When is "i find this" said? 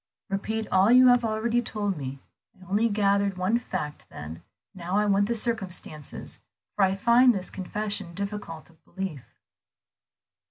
6.83-7.51